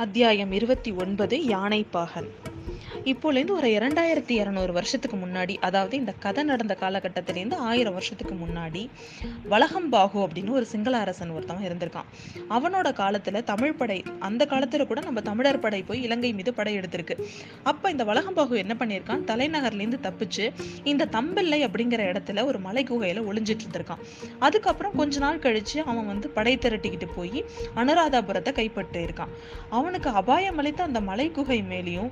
[0.00, 2.28] அத்தியாயம் இருபத்தி ஒன்பது யானைப்பாகன்
[3.10, 8.82] இப்போலேருந்து ஒரு இரண்டாயிரத்தி இரநூறு வருஷத்துக்கு முன்னாடி அதாவது இந்த கதை நடந்த காலகட்டத்திலேருந்து ஆயிரம் வருஷத்துக்கு முன்னாடி
[9.50, 12.08] வலகம்பாகு அப்படின்னு ஒரு சிங்கள அரசன் ஒருத்தவன் இருந்திருக்கான்.
[12.50, 17.16] அவனோட காலத்தில் தமிழ் படை அந்த காலத்தில் கூட நம்ம தமிழர் படை போய் இலங்கை மீது படை எடுத்திருக்கு.
[17.62, 19.24] அப்போ இந்த வலகம்பாகு என்ன பண்ணியிருக்கான்?
[19.32, 20.46] தலைநகர்லேருந்து தப்பிச்சு
[20.84, 24.04] இந்த தம்பிள்ளை அப்படிங்கிற இடத்துல ஒரு மலை குகையில் ஒளிஞ்சிட்டு இருந்திருக்கான்.
[24.38, 27.44] அதுக்கப்புறம் கொஞ்ச நாள் கழித்து அவன் வந்து படை திரட்டிக்கிட்டு போய்
[27.76, 29.34] அனுராதாபுரத்தை கைப்பற்றியிருக்கான்.
[29.70, 32.10] அவனுக்கு அபாயம் அளித்த அந்த மலை குகை மேலேயும்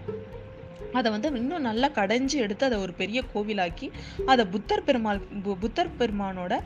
[0.93, 3.91] அதை வந்து இன்னும் நல்லா கடைஞ்சி எடுத்து அதை ஒரு பெரிய கோவிலாக்கி
[4.27, 6.61] அதை புத்தர் பெருமாள் பு- புத்தர் பெருமானோட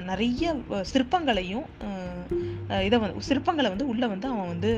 [0.00, 0.56] நிறைய
[0.92, 1.64] சிற்பங்களையும்
[2.80, 4.70] இதை வந்து சிற்பங்களை வந்து உள்ளே வந்து அவன் வந்து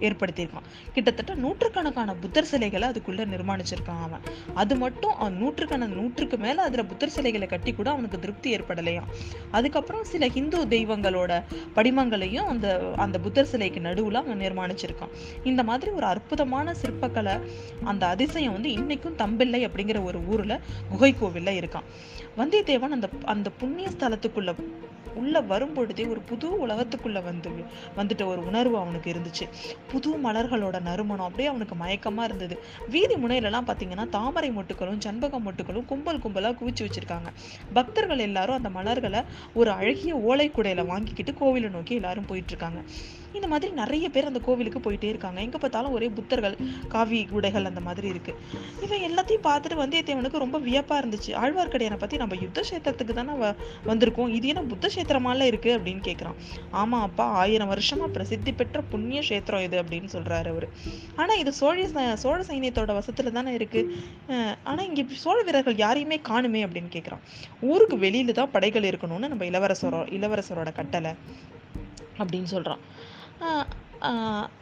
[0.00, 0.66] ஏற்படுத்தியிருக்கான்.
[0.92, 4.20] கிட்டத்தட்ட நூற்றுக்கணக்கான புத்தர் சிலைகளை அதுக்குள்ளே நிர்மாணிச்சிருக்கான் அவன்.
[4.54, 9.06] அது மட்டும் அவன் நூற்றுக்கண நூற்றுக்கு மேலே அதில் புத்தர் சிலைகளை கட்டி கூட அவனுக்கு திருப்தி ஏற்படலையாம்.
[9.50, 11.42] அதுக்கப்புறம் சில ஹிந்து தெய்வங்களோட
[11.74, 15.10] படிமங்களையும் அந்த அந்த புத்தர் சிலைக்கு நடுவில் அவன் நிர்மாணிச்சிருக்கான்.
[15.44, 17.40] இந்த மாதிரி ஒரு அற்புதமான சிற்பக்கலை
[17.84, 21.86] அந்த அதிசயம் வந்து இன்னைக்கும் தம்பிள்ளை அப்படிங்கிற ஒரு ஊர்ல குகை கோவில்ல இருக்கான்.
[22.36, 24.54] வந்தியத்தேவன் அந்த அந்த புண்ணிய ஸ்தலத்துக்குள்ள
[25.14, 27.50] உள்ள வரும்பொழுதே ஒரு புது உலகத்துக்குள்ள வந்து
[27.96, 29.48] வந்துட்ட ஒரு உணர்வு அவனுக்கு இருந்துச்சு.
[29.88, 32.58] புது மலர்களோட நறுமணம் அப்படியே அவனுக்கு மயக்கமா இருந்தது.
[32.88, 37.32] வீதி முனையிலலாம் பார்த்தீங்கன்னா தாமரை மொட்டுகளும் சண்பக மொட்டுகளும் கும்பல் கும்பலாக குவிச்சு வச்சிருக்காங்க.
[37.72, 39.20] பக்தர்கள் எல்லாரும் அந்த மலர்களை
[39.54, 42.80] ஒரு அழகிய ஓலை குடையில வாங்கிக்கிட்டு கோவிலை நோக்கி எல்லாரும் போயிட்டு இருக்காங்க.
[43.38, 45.40] இந்த மாதிரி நிறைய பேர் அந்த கோவிலுக்கு போயிட்டே இருக்காங்க.
[45.40, 46.56] எங்க பார்த்தாலும் ஒரே புத்தர்கள்
[46.88, 48.34] காவி குடைகள் அந்த மாதிரி இருக்கு.
[48.82, 51.26] இவன் எல்லாத்தையும் பார்த்துட்டு வந்தியத்தேவனுக்கு ரொம்ப வியப்பா இருந்துச்சு.
[51.26, 53.54] ஆழ்வார்க்கடியானை பத்தி நம்ம யுத்த சேத்திரத்துக்கு தானே வ-
[53.86, 54.28] வந்திருக்கோம்.
[54.28, 56.34] இது என்ன புத்த சேத்திரமால இருக்கு அப்படின்னு கேக்குறான்.
[56.72, 60.68] ஆமா அப்பா ஆயிரம் வருஷமா பிரசித்தி பெற்ற புண்ணிய சேத்திரம் இது அப்படின்னு சொல்றாரு அவரு.
[61.16, 63.96] ஆனா இது சோழ சோழ சைன்யத்தோட வசத்துல தானே இருக்கு.
[64.28, 67.20] ஆனால் ஆனா இங்க சோழ வீரர்கள் யாரையுமே காணுமே அப்படின்னு கேக்குறான்.
[67.60, 71.10] ஊருக்கு வெளியில தான் படைகள் இருக்கணும்னு நம்ம இளவரசரோ இளவரசரோட கட்டளை
[72.18, 72.78] அப்படின்னு சொல்றான்.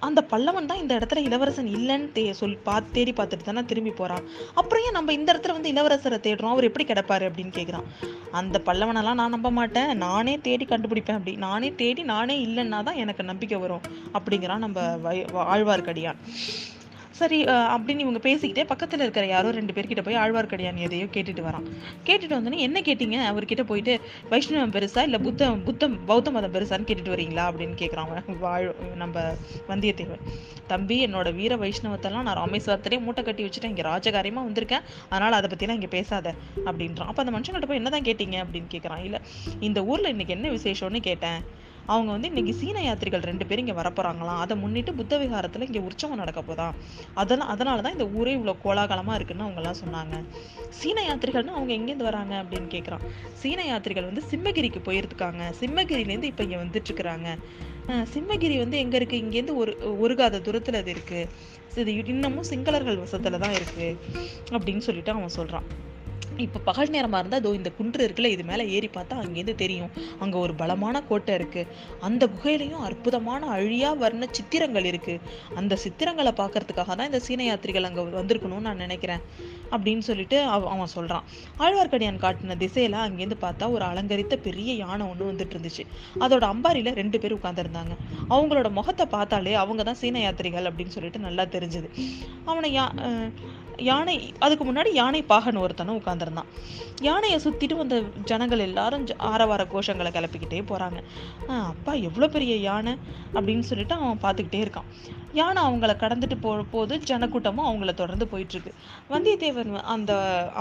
[0.01, 4.25] அந்த பல்லவன் தான் இந்த இடத்துல இளவரசன் இல்லைன்னு தே சொல் பா தேடி பார்த்துட்டு தானே திரும்பி போகிறான்
[4.55, 6.49] அப்புறம் ஏன் நம்ம இந்த இடத்துல வந்து இளவரசரை தேடுறோம்?
[6.49, 7.83] அவர் எப்படி கிடப்பாரு அப்படின்னு கேட்குறான்
[8.31, 9.97] அந்த பல்லவனெல்லாம் நான் நம்ப மாட்டேன்.
[9.97, 11.37] நானே தேடி கண்டுபிடிப்பேன் அப்படி.
[11.37, 13.81] நானே தேடி நானே இல்லைன்னா தான் எனக்கு நம்பிக்கை வரும்.
[14.13, 16.17] அப்படிங்கிறான் நம்ம வை- ஆழ்வார்க்கடியான்.
[17.19, 17.39] சரி
[17.75, 21.67] அப்படின்னு இவங்க பேசிக்கிட்டே பக்கத்தில் இருக்கிற யாரோ ரெண்டு பேர்கிட்ட போய் ஆழ்வார்க்கடியான் எதையோ கேட்டுட்டு வரான்.
[22.07, 23.17] கேட்டுட்டு வந்தோடனே என்ன கேட்டீங்க?
[23.31, 23.93] அவர்கிட்ட போயிட்டு
[24.33, 27.45] வைஷ்ணவம் பெருசா இல்லை புத்தம் புத்தம் பௌத்த மதம் பெருசான்னு கேட்டுட்டு வரீங்களா?
[27.51, 28.69] அப்படின்னு கேட்குறாங்க வாழ்
[29.03, 29.23] நம்ம
[29.71, 30.25] வந்தியத்தேவன்.
[30.73, 34.85] தம்பி என்னோட வீர வைஷ்ணவத்தெல்லாம் நான் ராமேஸ்வரத்திலே மூட்டை கட்டி வச்சுட்டு இங்கே ராஜகாரியமாக வந்திருக்கேன்.
[35.13, 36.35] அதனால் அதை பற்றிலாம் இங்கே பேசாத.
[36.69, 37.11] அப்படின்றான்.
[37.13, 38.39] அப்போ அந்த மனுஷங்கிட்ட போய் என்னதான் கேட்டீங்க?
[38.45, 39.21] அப்படின்னு கேட்குறான் இல்லை
[39.69, 41.41] இந்த ஊரில் இன்னைக்கு என்ன விசேஷம்னு கேட்டேன்.
[41.87, 46.17] அவங்க வந்து இன்னைக்கு சீன யாத்திரிகள் ரெண்டு பேரும் இங்க வரப்போறாங்களாம் அதை முன்னிட்டு புத்த விகாரத்துல இங்க உற்சவம்
[46.17, 46.75] நடக்க போதாம்
[47.15, 50.25] அதெல்லாம் அதனால தான் இந்த ஊரே இவ்வளவு கோலாகலமா இருக்குன்னு அவங்க எல்லாம் சொன்னாங்க.
[50.69, 53.05] சீன யாத்திரிகள்னா அவங்க எங்கேருந்து வராங்க அப்படின்னு கேக்குறான்.
[53.33, 55.53] சீன யாத்திரிகள் வந்து சிம்மகிரிக்கு போயிருக்காங்க.
[55.61, 57.39] சிம்மகிரில இருந்து இப்ப இங்க வந்துட்டு இருக்கிறாங்க
[57.87, 59.17] அஹ் சிம்மகிரி வந்து எங்க இருக்கு?
[59.17, 61.29] இங்கேருந்து ஒரு ஒரு காத தூரத்துல அது இருக்கு.
[61.75, 63.99] இது இன்னமும் சிங்களர்கள் வசத்துல தான் இருக்கு.
[64.51, 65.67] அப்படின்னு சொல்லிட்டு அவன் சொல்றான்.
[66.39, 69.91] இப்போ பகல் நேரமாக இருந்தால் அதோ இந்த குன்று இருக்குல்ல இது மேலே ஏறி பார்த்தா அங்கேருந்து தெரியும்.
[70.21, 71.71] அங்கே ஒரு பலமான கோட்டை இருக்குது
[72.01, 75.23] அந்த குகையிலையும் அற்புதமான அழியா வர்ண சித்திரங்கள் இருக்குது
[75.57, 79.23] அந்த சித்திரங்களை பார்க்கறதுக்காக தான் இந்த சீன யாத்திரிகள் அங்கே வந்திருக்கணும்னு நான் நினைக்கிறேன்
[79.71, 81.25] அப்படின்னு சொல்லிட்டு அவ- அவன் சொல்கிறான்
[81.61, 85.85] ஆழ்வார்க்கடியான் காட்டின திசையில அங்கேருந்து பார்த்தா ஒரு அலங்கரித்த பெரிய யானை ஒன்று வந்துட்டு இருந்துச்சு
[86.21, 87.95] அதோட அம்பாரியில் ரெண்டு பேர் உட்காந்துருந்தாங்க
[88.31, 91.89] அவங்களோட முகத்தை பார்த்தாலே அவங்க தான் சீன யாத்திரிகள் அப்படின்னு சொல்லிட்டு நல்லா தெரிஞ்சுது.
[92.45, 92.85] அவனை யா
[93.79, 96.51] யானை அதுக்கு முன்னாடி யானை பாகன் ஒருத்தனும் உட்காந்துருந்தான்
[97.01, 101.01] யானையை சுற்றிட்டு வந்த ஜனங்கள் எல்லாரும் ஆரவார கோஷங்களை கிளப்பிக்கிட்டே போகிறாங்க
[101.47, 102.99] அப்பா எவ்வளோ பெரிய யானை?
[103.35, 104.89] அப்படின்னு சொல்லிட்டு அவன் பார்த்துக்கிட்டே இருக்கான்.
[105.33, 108.73] யானை அவங்கள கடந்துட்டு போ போது ஜனக்கூட்டமும் அவங்கள தொடர்ந்து போயிட்டுருக்கு.
[109.11, 110.13] வந்தியத்தேவன் அந்த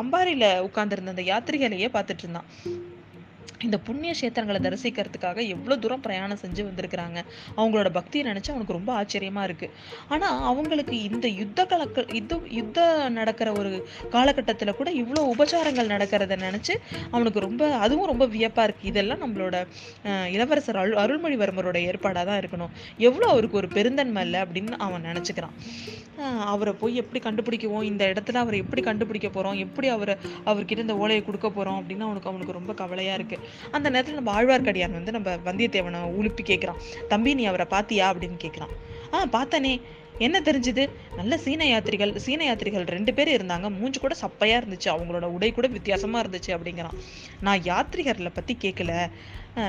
[0.02, 2.50] அம்பாரியில் உட்காந்துருந்த அந்த யாத்திரிகளையே பார்த்துட்டு இருந்தான்.
[3.66, 7.20] இந்த புண்ணிய கஷேத்திரங்களை தரிசிக்கிறதுக்காக எவ்வளோ தூரம் பிரயாணம் செஞ்சு வந்திருக்கிறாங்க.
[7.60, 9.74] அவங்களோட பக்தியை நினச்சி அவனுக்கு ரொம்ப ஆச்சரியமாக இருக்குது
[10.14, 12.88] ஆனால் அவங்களுக்கு இந்த யுத்த கலக்க யுத்த யுத்த
[13.20, 13.72] நடக்கிற ஒரு
[14.16, 16.74] காலகட்டத்தில் கூட இவ்வளோ உபச்சாரங்கள் நடக்கிறத நினச்சி
[17.16, 19.56] அவனுக்கு ரொம்ப அதுவும் ரொம்ப வியப்பாக இருக்குது இதெல்லாம் நம்மளோட
[20.36, 22.72] இளவரசர் அருள் அருள்மொழிவர்மரோட ஏற்பாடாக தான் இருக்கணும்.
[23.08, 25.56] எவ்வளோ அவருக்கு ஒரு பெருந்தன்மை இல்லை அப்படின்னு அவன் நினச்சிக்கிறான்.
[26.54, 27.86] அவரை போய் எப்படி கண்டுபிடிக்குவோம்?
[27.92, 30.14] இந்த இடத்துல அவரை எப்படி கண்டுபிடிக்க போகிறோம் எப்படி அவரை
[30.50, 33.42] அவர்கிட்ட இந்த ஓலையை கொடுக்க போகிறோம் அப்படின்னு அவனுக்கு அவனுக்கு ரொம்ப கவலையாக இருக்குது
[33.72, 37.06] அந்த நேரத்துல நம்ம ஆழ்வார்க்கடியான் வந்து நம்ம வந்தியத்தேவனை உலுப்பி கேக்குறான்.
[37.08, 38.74] தம்பி நீ அவரை பார்த்தியா அப்படின்னு கேக்குறான்.
[39.14, 39.82] ஆ பார்த்தனே.
[40.20, 40.90] என்ன தெரிஞ்சுது?
[41.16, 43.70] நல்ல சீன யாத்திரிகள் சீன யாத்திரிகள் ரெண்டு பேர் இருந்தாங்க.
[43.78, 44.90] மூஞ்சி கூட சப்பையாக இருந்துச்சு.
[44.96, 47.00] அவங்களோட உடை கூட வித்தியாசமாக இருந்துச்சு அப்படிங்கிறான்.
[47.42, 48.94] நான் யாத்திரிகர்களை பற்றி கேட்கல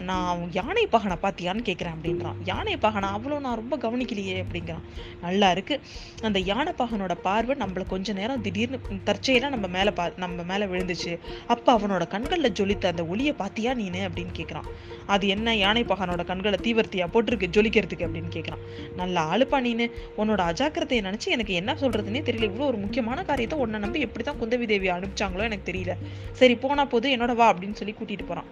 [0.07, 2.39] நான் அவங்க யானை பாகனை பார்த்தியான்னு கேட்குறேன் அப்படின்றான்.
[2.45, 4.87] யானை பாகனை அவ்வளோ நான் ரொம்ப கவனிக்கலையே அப்படிங்கிறான்.
[5.21, 5.81] நல்லா இருக்கு.
[6.23, 11.19] அந்த யானை பாகனோட பார்வை நம்மளை கொஞ்ச நேரம் திடீர்னு தற்செயலாக நம்ம மேலே பா நம்ம மேலே விழுந்துச்சு.
[11.47, 14.69] அப்போ அவனோட கண்களில் ஜொலித்த அந்த ஒளியை பார்த்தியா நீனு அப்படின்னு கேட்குறான்
[15.07, 15.57] அது என்ன?
[15.57, 18.65] யானை பாகனோட கண்களை தீவர்த்தியா போட்டிருக்கு ஜொலிக்கிறதுக்கு அப்படின்னு கேட்குறான்
[18.97, 19.89] நல்லா ஆளுப்பா நீனு.
[20.17, 22.49] உன்னோட அஜாக்கிரதையை நினைச்சு எனக்கு என்ன சொல்கிறதுனே தெரியல.
[22.51, 25.95] இவ்வளோ ஒரு முக்கியமான காரியத்தை உன்னை நம்பி எப்படிதான் குந்தவி தேவி அனுப்பிச்சாங்களோ எனக்கு தெரியல.
[26.33, 28.45] சரி போனா போது என்னோட வா அப்படின்னு சொல்லி கூட்டிட்டு போறான்.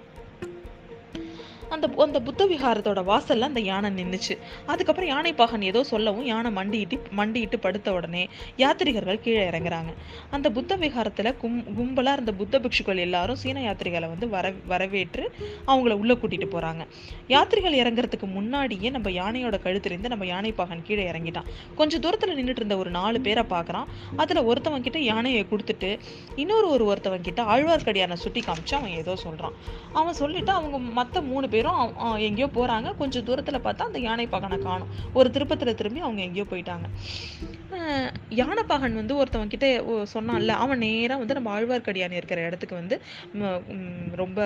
[1.71, 4.35] அந்த அந்த புத்த விகாரத்தோட வாசல்ல அந்த யானை நின்றுச்சு
[4.67, 8.29] அதுக்கப்புறம் யானை பாகன் ஏதோ சொல்லவும் யானை மண்டியிட்டு மண்டியிட்டு படுத்த உடனே
[8.59, 9.93] யாத்ரிகர்கள் கீழே இறங்குறாங்க.
[10.31, 15.33] அந்த புத்த விகாரத்துல கும் கும்பலா இருந்த புத்த பிக்ஷுக்கள் எல்லாரும் சீன யாத்திரிகளை வந்து வர வரவேற்று
[15.67, 16.85] அவங்கள உள்ள கூட்டிட்டு போறாங்க.
[17.29, 21.47] யாத்திரிகள் இறங்குறதுக்கு முன்னாடியே நம்ம யானையோட கழுத்திலிருந்து நம்ம யானை பாகன் கீழே இறங்கிட்டான்.
[21.75, 23.87] கொஞ்சம் தூரத்துல நின்றுட்டு இருந்த ஒரு நாலு பேரை பார்க்குறான்
[24.17, 25.99] அதுல ஒருத்தவன் கிட்ட யானையை கொடுத்துட்டு
[26.37, 29.53] இன்னொரு ஒரு ஒருத்தவன் கிட்ட ஆழ்வார்க்கடியான சுட்டி காமிச்சு அவன் ஏதோ சொல்றான்.
[29.93, 34.57] அவன் சொல்லிட்டு அவங்க மத்த மூணு பேர் பேரும் எங்கேயோ போகிறாங்க கொஞ்சம் தூரத்தில் பார்த்தா அந்த யானை பகனை
[34.67, 34.91] காணும்.
[35.19, 36.87] ஒரு திருப்பத்தில் திரும்பி அவங்க எங்கேயோ போயிட்டாங்க.
[38.41, 39.67] யானை பகன் வந்து ஒருத்தவன் கிட்ட
[40.15, 42.97] சொன்னான்ல அவன் நேராக வந்து நம்ம ஆழ்வார்க்கடியான் இருக்கிற இடத்துக்கு வந்து
[44.23, 44.41] ரொம்ப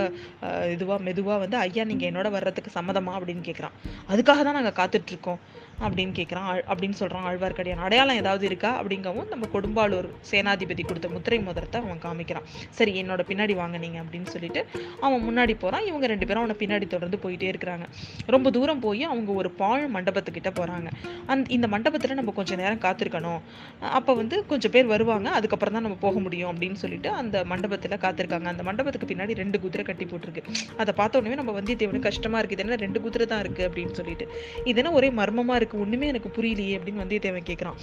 [0.75, 3.15] இதுவாக மெதுவாக வந்து ஐயா நீங்கள் என்னோட வர்றதுக்கு சம்மதமா?
[3.19, 3.77] அப்படின்னு கேட்குறான்
[4.13, 5.43] அதுக்காக தான் நாங்கள் காத்துட்ருக்கோம்
[5.81, 7.75] அப்படின்னு கேட்குறான் ஆழ்- அப்படின்னு சொல்கிறான் ஆழ்வார்க்கடியான்.
[7.75, 8.83] அடையாளம் ஏதாவது இருக்கா?
[8.83, 12.43] அப்படிங்கவும் நம்ம கொடும்பாளூர் சேனாதிபதி கொடுத்த முத்திரை மோதிரத்தை அவன் காமிக்கிறான்.
[12.71, 14.67] சரி என்னோட பின்னாடி வாங்க நீங்கள் அப்படின்னு சொல்லிட்டு
[15.01, 17.83] அவன் முன்னாடி போகிறான் இவங்க ரெண்டு பேரும் அவனை பின்னாடி தொடர்ந்து போயிட்டே இருக்கிறாங்க.
[18.27, 20.91] ரொம்ப தூரம் போய் அவங்க ஒரு பாழ் மண்டபத்துக்கிட்ட போகிறாங்க
[21.27, 23.41] அந் இந்த மண்டபத்தில் நம்ம கொஞ்சம் நேரம் காத்திருக்கணும்.
[23.81, 25.31] அப்போ வந்து கொஞ்சம் பேர் வருவாங்க.
[25.31, 28.45] அதுக்கப்புறம் தான் நம்ம போக முடியும் அப்படின்னு சொல்லிட்டு அந்த மண்டபத்தில் காத்திருக்காங்க.
[28.45, 30.45] அந்த மண்டபத்துக்கு பின்னாடி ரெண்டு குதிரை கட்டி போட்டிருக்கு.
[30.77, 34.31] அதை பார்த்த உடனே நம்ம வந்தியத்தேவனுக்கு கஷ்டமாக இருக்குது என்ன ரெண்டு குதிரை தான் இருக்குது அப்படின்னு சொல்லிட்டு.
[34.65, 37.79] இது ஒரே மர்மமாக இருக்குது இருக்கு ஒன்றுமே எனக்கு புரியலையே அப்படின்னு வந்தியத்தேவன் கேட்குறான்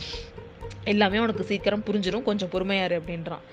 [0.92, 3.46] எல்லாமே உனக்கு சீக்கிரம் புரிஞ்சிடும் கொஞ்சம் பொறுமையாரு அப்படின்றான்.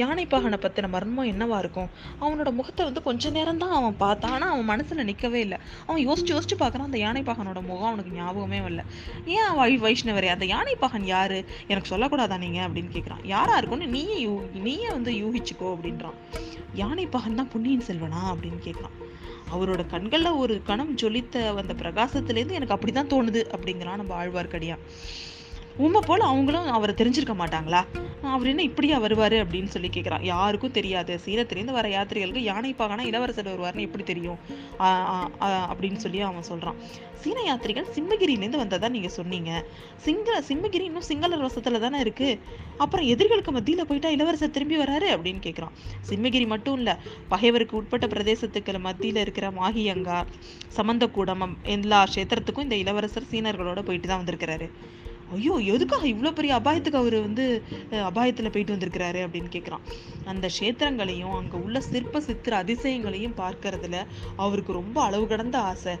[0.00, 1.88] யானை பாகனை மர்மம் என்னவா இருக்கும்?
[2.24, 5.58] அவனோட முகத்தை வந்து கொஞ்ச நேரம் தான் அவன் பார்த்தான் ஆனால் அவன் மனசில் நிற்கவே இல்லை.
[5.86, 8.84] அவன் யோசிச்சு யோசிச்சு பார்க்குறான் அந்த யானைப்பாகனோட முகம் அவனுக்கு ஞாபகமே இல்லை
[9.38, 11.40] ஏன் வை வைஷ்ணவரே அந்த யானைப்பாகன் யாரு?
[11.72, 12.60] எனக்கு சொல்லக்கூடாதா நீங்க?
[12.68, 14.34] அப்படின்னு கேட்குறான் யாரா இருக்கும்னு நீயே யூ
[14.68, 16.18] நீயே வந்து யூகிச்சுக்கோ அப்படின்றான்.
[16.82, 18.22] யானை பாகன் தான் புண்ணியின் செல்வனா?
[18.34, 18.96] அப்படின்னு கேட்குறான்
[19.52, 24.82] அவரோட கண்களில் ஒரு கணம் ஜொலித்த அந்த பிரகாசத்துலேருந்து எனக்கு அப்படி தான் தோணுது அப்படிங்கிறான் நம்ம ஆழ்வார்க்கடியான்.
[25.84, 27.80] உண்மை போல் அவங்களும் அவரை தெரிஞ்சிருக்க மாட்டாங்களா?
[28.34, 31.12] அவர் என்ன இப்படியா வருவார் அப்படின்னு சொல்லி கேட்குறான் யாருக்கும் தெரியாது.
[31.24, 34.38] சீனத்திலேருந்து வர யாத்திரிகளுக்கு யானை பாகனா இளவரசர் வருவாருன்னு எப்படி தெரியும்?
[35.72, 36.78] அப்படின்னு சொல்லி அவன் சொல்கிறான்
[37.22, 39.50] சீன யாத்திரிகள் சிம்மகிரியிலேருந்து வந்ததா நீங்கள் சொன்னீங்க.
[40.06, 42.38] சிங்கள சிம்மகிரி இன்னும் சிங்கள வசத்தில் தானே இருக்குது
[42.84, 45.74] அப்புறம் எதிர்களுக்கு மத்தியில் போயிட்டா இளவரசர் திரும்பி வராரு அப்படின்னு கேட்குறான்
[46.10, 46.94] சிம்மகிரி மட்டும் இல்லை
[47.32, 50.18] பகைவருக்கு உட்பட்ட பிரதேசத்துக்கு மத்தியில் இருக்கிற மாகியங்கா
[50.78, 54.68] சமந்தக்கூடம் எல்லா கஷேத்திரத்துக்கும் இந்த இளவரசர் சீனர்களோட போயிட்டு தான் வந்திருக்கிறாரு.
[55.32, 59.84] ஐயோ எதுக்காக இவ்வளோ பெரிய அபாயத்துக்கு அவர் வந்து அபாயத்தில் போயிட்டு வந்திருக்கிறாரு அப்படின்னு கேட்குறான்
[60.24, 64.06] அந்த க்ஷேத்திரங்களையும் அங்கே உள்ள சிற்ப சித்திர அதிசயங்களையும் பார்க்கறதுல
[64.36, 65.94] அவருக்கு ரொம்ப அளவு கடந்த ஆசை.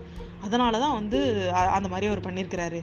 [0.46, 1.18] அதனாலதான் வந்து
[1.50, 2.80] அந்த மாதிரி அவர் பண்ணியிருக்கிறாரு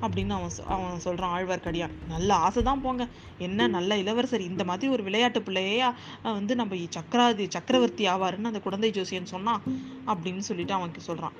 [0.00, 1.94] அப்படின்னு அவன் சொ- அவன் சொல்கிறான் ஆழ்வார்க்கடியான்.
[2.08, 3.08] நல்ல ஆசை தான் போங்க.
[3.38, 8.90] என்ன நல்ல இளவரசர் இந்த மாதிரி ஒரு விளையாட்டு பிள்ளையா வந்து நம்ம சக்கராதி சக்கரவர்த்தி ஆவாருன்னு அந்த குழந்தை
[8.90, 9.62] ஜோசியன் சொன்னான்
[10.06, 11.36] அப்படின்னு சொல்லிட்டு அவனுக்கு சொல்கிறான்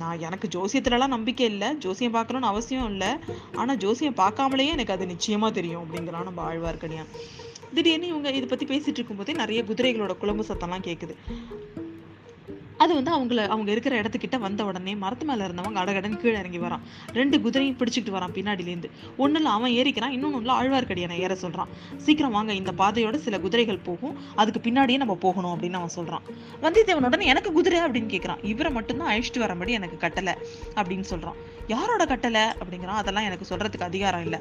[0.00, 1.68] நான் எனக்கு ஜோசியத்துலலாம் நம்பிக்கை இல்லை.
[1.76, 3.10] ஜோசியம் பார்க்கணும்னு அவசியம் இல்லை.
[3.52, 7.10] ஆனால் ஜோசியம் பார்க்காமலேயே எனக்கு அது நிச்சயமாக தெரியும் அப்படிங்கிறான் நம்ம ஆழ்வார்க்கடியான்.
[7.74, 11.14] திடீர்னு இவங்க இதை பற்றி பேசிகிட்டு இருக்கும்போதே நிறைய குதிரைகளோட குழம்பு சத்தம்லாம் கேட்குது
[12.78, 16.82] அது வந்து அவங்கள அவங்க இருக்கிற இடத்துக்கிட்ட வந்த உடனே மரத்து மேலே இருந்தவங்க அடகடன்னு கீழே இறங்கி வரான்.
[17.12, 22.72] ரெண்டு குதிரையும் பிடிச்சிக்கிட்டு வரான் பின்னாடிலேருந்து ஒன்றில் அவன் ஏறிக்கிறான் இன்னொன்னுல ஆழ்வார்க்கடியானை ஏற சொல்கிறான் சீக்கிரம் வாங்க இந்த
[22.78, 24.16] பாதையோட சில குதிரைகள் போகும்.
[24.34, 26.22] அதுக்கு பின்னாடியே நம்ம போகணும் அப்படின்னு அவன் சொல்கிறான்
[26.62, 30.34] வந்தியத்தேவன் உடனே எனக்கு குதிரை அப்படின்னு கேட்குறான் இவரை மட்டும்தான் அழிச்சிட்டு வரபடி எனக்கு கட்டலை
[30.74, 31.38] அப்படின்னு சொல்கிறான்
[31.74, 34.38] யாரோட கட்டளை அப்படிங்கிறான் அதெல்லாம் எனக்கு சொல்கிறதுக்கு அதிகாரம் இல்லை.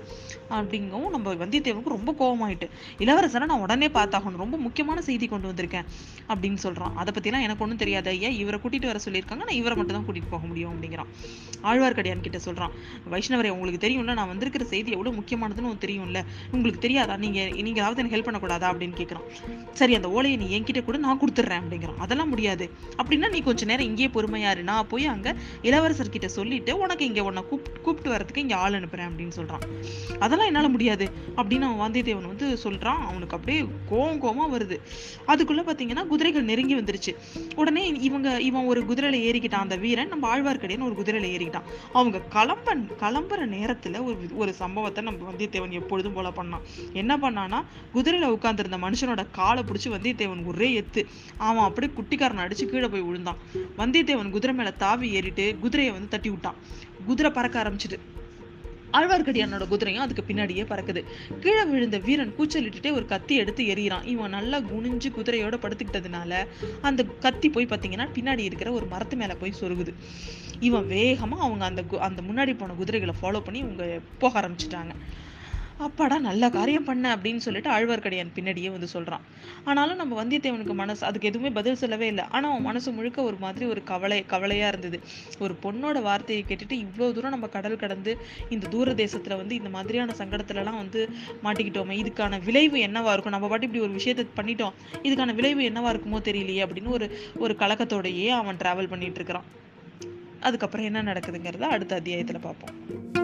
[0.58, 2.68] அப்படிங்கவும் நம்ம வந்தியத்தேவனுக்கு ரொம்ப கோபமாயிட்டு
[3.06, 5.88] இளவரசரை நான் உடனே பார்த்தாகணும் ரொம்ப முக்கியமான செய்தி கொண்டு வந்திருக்கேன்
[6.32, 8.10] அப்படின்னு சொல்கிறான் அதை பற்றிலாம் எனக்கு ஒன்றும் தெரியாது.
[8.10, 9.44] ஐயா இவரை கூட்டிகிட்டு வர சொல்லியிருக்காங்க.
[9.50, 11.10] நான் இவரை மட்டும் தான் கூட்டிகிட்டு போக முடியும் அப்படிங்கிறான்.
[11.70, 12.74] ஆழ்வார்க்கடியான் கிட்ட சொல்கிறான்
[13.14, 16.22] வைஷ்ணவரை உங்களுக்கு தெரியும்ல நான் வந்திருக்கிற செய்தி எவ்வளோ முக்கியமானதுன்னு தெரியும்ல.
[16.52, 17.18] உங்களுக்கு தெரியாதா?
[17.26, 18.70] நீங்கள் நீங்களாவது எனக்கு ஹெல்ப் பண்ணக்கூடாதா?
[18.74, 19.26] அப்படின்னு கேட்குறான்
[19.82, 22.00] சரி அந்த ஓலையை நீ என்கிட்ட கூட நான் கொடுத்துட்றேன் அப்படிங்கிறான்.
[22.06, 22.68] அதெல்லாம் முடியாது.
[23.02, 25.34] அப்படின்னா நீ கொஞ்சம் நேரம் இங்கேயே பொறுமையாரு நான் போய் அங்கே
[25.70, 29.64] இளவரசர் கிட்ட சொல்லிட்டு உனக்கு இங்கே உன்னை கூப் கூப்பிட்டு வரதுக்கு இங்கே ஆள் அனுப்புகிறேன் அப்படின்னு சொல்றான்.
[30.20, 31.06] அதெல்லாம் என்னால முடியாது
[31.36, 33.02] அப்படின்னு அவன் வந்தியத்தேவன் வந்து சொல்றான்.
[33.10, 34.78] அவனுக்கு அப்படியே கோவம் கோவமாக வருது.
[35.28, 37.12] அதுக்குள்ள பார்த்தீங்கன்னா குதிரைகள் நெருங்கி வந்துருச்சு.
[37.56, 40.08] உடனே இவங்க இவன் ஒரு குதிரையில் ஏறிக்கிட்டான் அந்த வீரன்.
[40.08, 41.68] நம்ம ஆழ்வார்க்கடியான் ஒரு குதிரையில ஏறிக்கிட்டான்.
[41.94, 46.94] அவங்க கிளம்ப கிளம்புற நேரத்தில் ஒரு ஒரு சம்பவத்தை நம்ம வந்தியத்தேவன் எப்பொழுதும் போல பண்ணான்.
[46.94, 51.06] என்ன பண்ணான்னா குதிரையில் உட்காந்துருந்த மனுஷனோட காலை பிடிச்சி வந்தியத்தேவன் ஒரே எத்து.
[51.38, 53.38] அவன் அப்படியே குட்டிக்காரனை அடிச்சு கீழே போய் விழுந்தான்.
[53.78, 56.60] வந்தியத்தேவன் குதிரை மேல தாவி ஏறிட்டு குதிரையை வந்து தட்டி விட்டான்.
[57.06, 58.00] குதிரை பறக்க ஆரம்பிச்சுது.
[58.94, 61.04] ஆழ்வார்க்கடியானோட குதிரையும் அதுக்கு பின்னாடியே பறக்குது.
[61.40, 64.06] கீழே விழுந்த வீரன் கூச்சலிட்டுட்டே ஒரு கத்தி எடுத்து எறிகிறான்.
[64.06, 66.48] இவன் நல்லா குனிஞ்சு குதிரையோட படுத்துக்கிட்டதுனால
[66.82, 69.94] அந்த கத்தி போய் பார்த்தீங்கன்னா பின்னாடி இருக்கிற ஒரு மரத்து மேலே போய் சொருகுது.
[70.60, 74.90] இவன் வேகமாக அவங்க அந்த கு- அந்த முன்னாடி போன குதிரைகளை ஃபாலோ பண்ணி இவங்க போக ஆரம்பிச்சிட்டாங்க.
[75.78, 79.24] அப்பாடா நல்ல காரியம் பண்ண அப்படின்னு சொல்லிட்டு ஆழ்வார்க்கடியான் பின்னாடியே வந்து சொல்றான்.
[79.64, 82.24] ஆனாலும் நம்ம வந்தியத்தேவனுக்கு மனசு அதுக்கு எதுவுமே பதில் சொல்லவே இல்லை.
[82.30, 85.00] ஆனா அவன் மனசு முழுக்க ஒரு மாதிரி ஒரு கவலை கவலையா இருந்தது.
[85.40, 88.18] ஒரு பொண்ணோட வார்த்தையை கேட்டுட்டு இவ்வளவு தூரம் நம்ம கடல் கடந்து
[88.50, 91.10] இந்த தூர தேசத்துல வந்து இந்த மாதிரியான சங்கடத்துல எல்லாம் வந்து
[91.44, 93.32] மாட்டிக்கிட்டோமே இதுக்கான விளைவு என்னவா இருக்கும்?
[93.32, 98.28] நம்ம பாட்டு இப்படி ஒரு விஷயத்தை பண்ணிட்டோம் இதுக்கான விளைவு என்னவா இருக்குமோ தெரியலையே அப்படின்னு ஒரு ஒரு கலக்கத்தோடையே
[98.28, 99.44] அவன் டிராவல் பண்ணிட்டு இருக்கிறான்.
[100.40, 103.15] அதுக்கப்புறம் என்ன நடக்குதுங்கிறத அடுத்த அத்தியாயத்துல பார்ப்போம்.